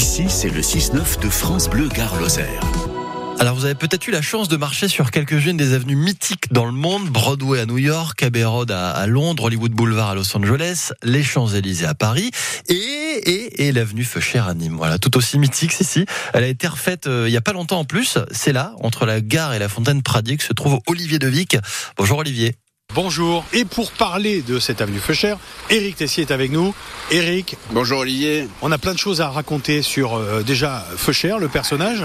Ici, 0.00 0.24
c'est 0.30 0.48
le 0.48 0.62
6-9 0.62 1.20
de 1.20 1.28
France 1.28 1.68
Bleu 1.68 1.86
Gare 1.88 2.18
Lozère. 2.18 2.62
Alors 3.38 3.54
vous 3.54 3.66
avez 3.66 3.74
peut-être 3.74 4.08
eu 4.08 4.10
la 4.10 4.22
chance 4.22 4.48
de 4.48 4.56
marcher 4.56 4.88
sur 4.88 5.10
quelques-unes 5.10 5.58
des 5.58 5.74
avenues 5.74 5.94
mythiques 5.94 6.50
dans 6.50 6.64
le 6.64 6.72
monde, 6.72 7.08
Broadway 7.08 7.60
à 7.60 7.66
New 7.66 7.76
York, 7.76 8.22
Abbey 8.22 8.42
Road 8.42 8.70
à, 8.70 9.06
Londres, 9.06 9.44
Hollywood 9.44 9.72
Boulevard 9.72 10.08
à 10.08 10.14
Los 10.14 10.34
Angeles, 10.34 10.92
les 11.02 11.22
Champs-Élysées 11.22 11.84
à 11.84 11.92
Paris 11.92 12.30
et, 12.70 12.72
et, 12.74 13.66
et 13.66 13.72
l'avenue 13.72 14.04
Feuchère 14.04 14.48
à 14.48 14.54
Nîmes. 14.54 14.78
Voilà, 14.78 14.98
tout 14.98 15.18
aussi 15.18 15.38
mythique 15.38 15.78
ici. 15.78 16.06
Elle 16.32 16.44
a 16.44 16.48
été 16.48 16.66
refaite 16.66 17.06
euh, 17.06 17.28
il 17.28 17.32
y 17.34 17.36
a 17.36 17.42
pas 17.42 17.52
longtemps 17.52 17.80
en 17.80 17.84
plus. 17.84 18.16
C'est 18.30 18.54
là, 18.54 18.72
entre 18.82 19.04
la 19.04 19.20
gare 19.20 19.52
et 19.52 19.58
la 19.58 19.68
fontaine 19.68 20.02
Pradier, 20.02 20.38
que 20.38 20.44
se 20.44 20.54
trouve 20.54 20.80
Olivier 20.86 21.18
Devic. 21.18 21.58
Bonjour 21.98 22.20
Olivier. 22.20 22.56
Bonjour. 22.92 23.44
Et 23.52 23.64
pour 23.64 23.92
parler 23.92 24.42
de 24.42 24.58
cette 24.58 24.80
avenue 24.80 24.98
Feuchère, 24.98 25.38
Eric 25.68 25.94
Tessier 25.94 26.24
est 26.24 26.32
avec 26.32 26.50
nous. 26.50 26.74
Eric. 27.12 27.56
Bonjour 27.70 28.00
Olivier. 28.00 28.48
On 28.62 28.72
a 28.72 28.78
plein 28.78 28.94
de 28.94 28.98
choses 28.98 29.20
à 29.20 29.30
raconter 29.30 29.82
sur 29.82 30.16
euh, 30.16 30.42
déjà 30.42 30.84
Feuchère, 30.96 31.38
le 31.38 31.46
personnage. 31.46 32.04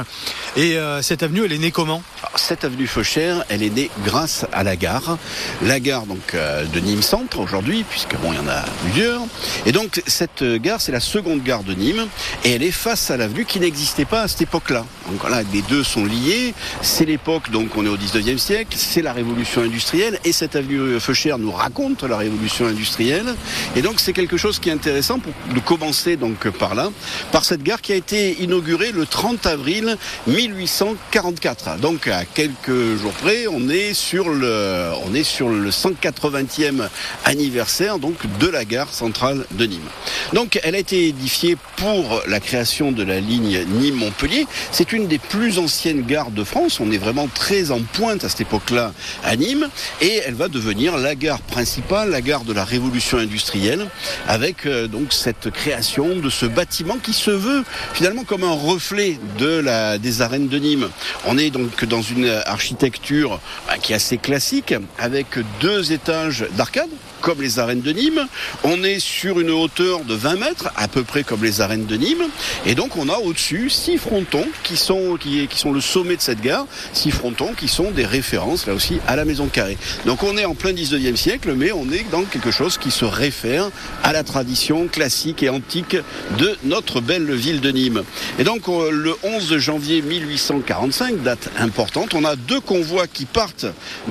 Et 0.55 0.77
euh, 0.77 1.01
cette 1.01 1.23
avenue, 1.23 1.43
elle 1.43 1.53
est 1.53 1.57
née 1.57 1.71
comment? 1.71 2.03
Cette 2.35 2.65
avenue 2.65 2.85
Feuchère, 2.85 3.43
elle 3.49 3.63
est 3.63 3.71
née 3.71 3.89
grâce 4.03 4.45
à 4.53 4.63
la 4.63 4.75
gare. 4.75 5.17
La 5.63 5.79
gare 5.79 6.05
donc 6.05 6.35
euh, 6.35 6.65
de 6.65 6.79
Nîmes 6.79 7.01
Centre 7.01 7.39
aujourd'hui, 7.39 7.83
puisque 7.89 8.15
bon, 8.17 8.33
il 8.33 8.35
y 8.35 8.39
en 8.39 8.47
a 8.47 8.61
plusieurs. 8.83 9.21
Et 9.65 9.71
donc 9.71 10.03
cette 10.05 10.43
gare, 10.43 10.81
c'est 10.81 10.91
la 10.91 10.99
seconde 10.99 11.41
gare 11.41 11.63
de 11.63 11.73
Nîmes. 11.73 12.05
Et 12.43 12.51
elle 12.51 12.63
est 12.63 12.69
face 12.69 13.09
à 13.09 13.17
l'avenue 13.17 13.45
qui 13.45 13.59
n'existait 13.59 14.05
pas 14.05 14.21
à 14.21 14.27
cette 14.27 14.43
époque-là. 14.43 14.85
Donc 15.09 15.21
voilà, 15.21 15.41
les 15.51 15.63
deux 15.63 15.83
sont 15.83 16.05
liés. 16.05 16.53
C'est 16.83 17.05
l'époque, 17.05 17.49
donc 17.49 17.75
on 17.75 17.85
est 17.85 17.89
au 17.89 17.97
19e 17.97 18.37
siècle, 18.37 18.77
c'est 18.77 19.01
la 19.01 19.13
révolution 19.13 19.61
industrielle. 19.61 20.19
Et 20.23 20.31
cette 20.31 20.55
avenue 20.55 20.74
Feuchère 20.99 21.37
nous 21.37 21.51
raconte 21.51 22.03
la 22.03 22.17
révolution 22.17 22.65
industrielle. 22.67 23.35
Et 23.75 23.81
donc 23.81 23.99
c'est 23.99 24.13
quelque 24.13 24.37
chose 24.37 24.59
qui 24.59 24.69
est 24.69 24.73
intéressant 24.73 25.19
pour, 25.19 25.33
de 25.53 25.59
commencer 25.59 26.15
donc 26.15 26.49
par 26.49 26.75
là, 26.75 26.89
par 27.31 27.45
cette 27.45 27.63
gare 27.63 27.81
qui 27.81 27.93
a 27.93 27.95
été 27.95 28.41
inaugurée 28.41 28.91
le 28.91 29.05
30 29.05 29.45
avril 29.45 29.97
1844. 30.27 31.79
Donc 31.79 32.07
à 32.07 32.25
quelques 32.25 32.97
jours 32.97 33.13
près, 33.13 33.47
on 33.47 33.69
est 33.69 33.93
sur 33.93 34.29
le, 34.29 34.91
on 35.05 35.13
est 35.13 35.23
sur 35.23 35.49
le 35.49 35.69
180e 35.69 36.87
anniversaire 37.23 37.99
donc 37.99 38.15
de 38.39 38.47
la 38.47 38.65
gare 38.65 38.93
centrale 38.93 39.45
de 39.51 39.65
Nîmes. 39.65 39.89
Donc 40.33 40.59
elle 40.63 40.75
a 40.75 40.79
été 40.79 41.07
édifiée 41.07 41.57
pour 41.77 42.21
la 42.27 42.39
création 42.39 42.91
de 42.91 43.03
la 43.03 43.19
ligne 43.19 43.63
Nîmes-Montpellier. 43.65 44.47
C'est 44.71 44.91
une 44.93 45.07
des 45.07 45.19
plus 45.19 45.59
anciennes 45.59 46.01
gares 46.01 46.31
de 46.31 46.43
France. 46.43 46.79
On 46.79 46.91
est 46.91 46.97
vraiment 46.97 47.27
très 47.27 47.71
en 47.71 47.81
pointe 47.81 48.23
à 48.23 48.29
cette 48.29 48.41
époque-là 48.41 48.93
à 49.23 49.35
Nîmes 49.35 49.69
et 50.01 50.21
elle 50.25 50.35
va 50.35 50.47
devenir 50.47 50.64
la 50.73 51.15
gare 51.15 51.41
principale, 51.41 52.09
la 52.09 52.21
gare 52.21 52.43
de 52.43 52.53
la 52.53 52.63
révolution 52.63 53.17
industrielle, 53.17 53.87
avec 54.27 54.65
euh, 54.65 54.87
donc 54.87 55.13
cette 55.13 55.51
création 55.51 56.15
de 56.15 56.29
ce 56.29 56.45
bâtiment 56.45 56.97
qui 56.97 57.13
se 57.13 57.31
veut 57.31 57.63
finalement 57.93 58.23
comme 58.23 58.43
un 58.43 58.51
reflet 58.51 59.19
de 59.37 59.59
la, 59.59 59.97
des 59.97 60.21
arènes 60.21 60.47
de 60.47 60.57
Nîmes. 60.57 60.89
On 61.25 61.37
est 61.37 61.51
donc 61.51 61.85
dans 61.85 62.01
une 62.01 62.29
architecture 62.45 63.39
bah, 63.67 63.77
qui 63.77 63.93
est 63.93 63.95
assez 63.95 64.17
classique, 64.17 64.73
avec 64.97 65.27
deux 65.59 65.91
étages 65.91 66.45
d'arcade 66.57 66.89
comme 67.21 67.41
les 67.41 67.57
arènes 67.57 67.81
de 67.81 67.91
Nîmes. 67.91 68.27
On 68.63 68.83
est 68.83 68.99
sur 68.99 69.39
une 69.39 69.49
hauteur 69.49 70.01
de 70.01 70.13
20 70.13 70.35
mètres, 70.35 70.69
à 70.75 70.87
peu 70.87 71.03
près 71.03 71.23
comme 71.23 71.43
les 71.43 71.59
arènes 71.59 71.87
de 71.87 71.95
Nîmes. 71.95 72.27
Et 72.65 72.75
donc 72.75 72.97
on 72.97 73.09
a 73.09 73.17
au-dessus 73.17 73.69
six 73.69 73.97
frontons 73.97 74.47
qui 74.63 74.77
sont, 74.77 75.17
qui, 75.19 75.47
qui 75.47 75.57
sont 75.57 75.71
le 75.71 75.81
sommet 75.81 76.15
de 76.15 76.21
cette 76.21 76.41
gare, 76.41 76.67
six 76.93 77.11
frontons 77.11 77.53
qui 77.53 77.67
sont 77.67 77.91
des 77.91 78.05
références 78.05 78.67
là 78.67 78.73
aussi 78.73 78.99
à 79.07 79.15
la 79.15 79.25
maison 79.25 79.47
carrée. 79.47 79.77
Donc 80.05 80.23
on 80.23 80.37
est 80.37 80.45
en 80.45 80.53
plein 80.55 80.73
19e 80.73 81.15
siècle, 81.15 81.53
mais 81.55 81.71
on 81.71 81.91
est 81.91 82.05
dans 82.11 82.23
quelque 82.23 82.51
chose 82.51 82.77
qui 82.77 82.91
se 82.91 83.05
réfère 83.05 83.69
à 84.03 84.13
la 84.13 84.23
tradition 84.23 84.87
classique 84.87 85.43
et 85.43 85.49
antique 85.49 85.97
de 86.37 86.57
notre 86.63 87.01
belle 87.01 87.31
ville 87.33 87.61
de 87.61 87.71
Nîmes. 87.71 88.03
Et 88.39 88.43
donc 88.43 88.67
euh, 88.67 88.89
le 88.91 89.15
11 89.23 89.57
janvier 89.57 90.01
1845, 90.01 91.21
date 91.23 91.49
importante, 91.57 92.13
on 92.13 92.25
a 92.25 92.35
deux 92.35 92.59
convois 92.59 93.07
qui 93.07 93.25
partent 93.25 93.65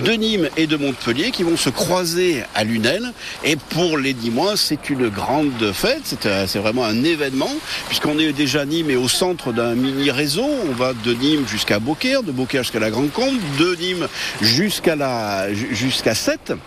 de 0.05 0.12
Nîmes 0.12 0.48
et 0.56 0.67
de 0.67 0.77
Montpellier 0.77 1.31
qui 1.31 1.42
vont 1.42 1.56
se 1.56 1.70
croiser 1.70 2.42
à 2.55 2.64
Lunel. 2.64 3.13
Et 3.45 3.57
pour 3.57 3.98
les 3.98 4.14
dix 4.14 4.30
mois, 4.30 4.57
c'est 4.57 4.90
une 4.90 5.08
grande 5.08 5.73
fête, 5.73 6.02
c'est 6.05 6.27
euh, 6.27 6.46
vraiment 6.61 6.85
un 6.85 7.05
événement, 7.05 7.52
puisqu'on 7.89 8.19
est 8.19 8.33
déjà 8.33 8.64
Nîmes 8.64 8.90
et 8.90 8.96
au 8.96 9.08
centre 9.08 9.52
d'un 9.52 9.74
mini 9.74 10.11
réseau. 10.11 10.48
On 10.69 10.73
va 10.73 10.92
de 10.92 11.13
Nîmes 11.13 11.46
jusqu'à 11.46 11.79
Beaucaire, 11.79 12.23
de 12.23 12.33
Beaucaire 12.33 12.63
jusqu'à 12.63 12.80
la 12.80 12.90
Grande 12.90 13.13
Combe, 13.13 13.36
de 13.58 13.74
Nîmes 13.77 14.08
jusqu'à 14.40 14.96
la 14.96 15.52
jusqu'à. 15.52 16.14
ettim. 16.34 16.61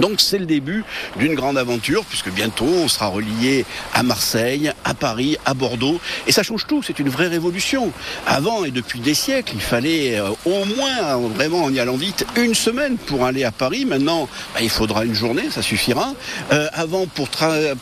Donc 0.00 0.20
c'est 0.20 0.38
le 0.38 0.46
début 0.46 0.84
d'une 1.16 1.34
grande 1.34 1.58
aventure 1.58 2.04
puisque 2.04 2.30
bientôt 2.30 2.66
on 2.66 2.88
sera 2.88 3.08
relié 3.08 3.64
à 3.94 4.02
Marseille, 4.02 4.72
à 4.84 4.94
Paris, 4.94 5.36
à 5.44 5.54
Bordeaux 5.54 6.00
et 6.26 6.32
ça 6.32 6.42
change 6.42 6.66
tout, 6.66 6.82
c'est 6.82 6.98
une 6.98 7.08
vraie 7.08 7.26
révolution. 7.28 7.90
Avant 8.26 8.64
et 8.64 8.70
depuis 8.70 9.00
des 9.00 9.14
siècles, 9.14 9.52
il 9.54 9.60
fallait 9.60 10.18
euh, 10.18 10.30
au 10.44 10.64
moins 10.64 11.16
vraiment 11.34 11.64
en 11.64 11.72
y 11.72 11.80
allant 11.80 11.96
vite 11.96 12.24
une 12.36 12.54
semaine 12.54 12.96
pour 12.96 13.24
aller 13.24 13.44
à 13.44 13.50
Paris. 13.50 13.84
Maintenant, 13.84 14.28
bah, 14.54 14.60
il 14.62 14.70
faudra 14.70 15.04
une 15.04 15.14
journée, 15.14 15.50
ça 15.50 15.62
suffira. 15.62 16.14
Euh, 16.52 16.68
avant 16.72 17.06
pour 17.06 17.28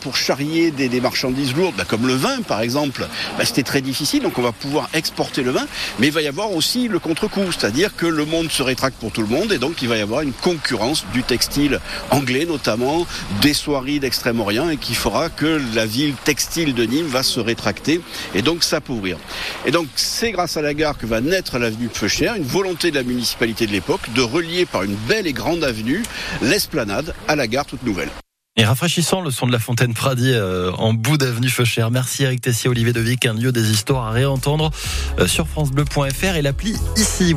pour 0.01 0.17
charrier 0.17 0.71
des, 0.71 0.89
des 0.89 1.01
marchandises 1.01 1.55
lourdes, 1.55 1.75
bah, 1.77 1.85
comme 1.87 2.07
le 2.07 2.15
vin 2.15 2.41
par 2.41 2.61
exemple, 2.61 3.07
bah, 3.37 3.45
c'était 3.45 3.63
très 3.63 3.81
difficile. 3.81 4.23
Donc 4.23 4.37
on 4.37 4.43
va 4.43 4.51
pouvoir 4.51 4.89
exporter 4.93 5.43
le 5.43 5.51
vin, 5.51 5.67
mais 5.99 6.07
il 6.07 6.13
va 6.13 6.21
y 6.21 6.27
avoir 6.27 6.51
aussi 6.51 6.87
le 6.87 6.99
contre-coup, 6.99 7.51
c'est-à-dire 7.51 7.95
que 7.95 8.05
le 8.05 8.25
monde 8.25 8.51
se 8.51 8.63
rétracte 8.63 8.97
pour 8.99 9.11
tout 9.11 9.21
le 9.21 9.27
monde 9.27 9.51
et 9.51 9.57
donc 9.57 9.81
il 9.81 9.87
va 9.87 9.97
y 9.97 10.01
avoir 10.01 10.21
une 10.21 10.33
concurrence 10.33 11.05
du 11.13 11.23
textile 11.23 11.79
anglais 12.11 12.45
notamment, 12.45 13.05
des 13.41 13.53
soieries 13.53 13.99
d'Extrême-Orient 13.99 14.69
et 14.69 14.77
qui 14.77 14.95
fera 14.95 15.29
que 15.29 15.61
la 15.73 15.85
ville 15.85 16.13
textile 16.23 16.73
de 16.73 16.83
Nîmes 16.83 17.07
va 17.07 17.23
se 17.23 17.39
rétracter 17.39 18.01
et 18.33 18.41
donc 18.41 18.63
s'appauvrir. 18.63 19.17
Et 19.65 19.71
donc 19.71 19.87
c'est 19.95 20.31
grâce 20.31 20.57
à 20.57 20.61
la 20.61 20.73
gare 20.73 20.97
que 20.97 21.05
va 21.05 21.21
naître 21.21 21.57
l'avenue 21.57 21.89
Feuchère, 21.91 22.35
une 22.35 22.43
volonté 22.43 22.91
de 22.91 22.95
la 22.95 23.03
municipalité 23.03 23.67
de 23.67 23.71
l'époque 23.71 24.13
de 24.13 24.21
relier 24.21 24.65
par 24.65 24.83
une 24.83 24.95
belle 24.95 25.27
et 25.27 25.33
grande 25.33 25.63
avenue 25.63 26.03
l'esplanade 26.41 27.13
à 27.27 27.35
la 27.35 27.47
gare 27.47 27.65
toute 27.65 27.83
nouvelle. 27.83 28.09
Et 28.59 28.65
rafraîchissant 28.65 29.21
le 29.21 29.29
son 29.29 29.45
de 29.45 29.51
la 29.51 29.59
fontaine 29.59 29.93
Pradier 29.93 30.33
euh, 30.33 30.71
en 30.79 30.91
bout 30.91 31.19
d'avenue 31.19 31.47
Feuchère. 31.47 31.91
Merci 31.91 32.23
Eric 32.23 32.41
Tessier, 32.41 32.71
Olivier 32.71 32.91
Devic, 32.91 33.23
un 33.27 33.35
lieu 33.35 33.51
des 33.51 33.69
histoires 33.69 34.07
à 34.07 34.11
réentendre 34.11 34.71
euh, 35.19 35.27
sur 35.27 35.47
francebleu.fr 35.47 36.35
et 36.35 36.41
l'appli 36.41 36.75
ici. 36.95 37.35